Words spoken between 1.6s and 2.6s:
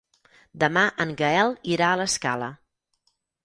irà a l'Escala.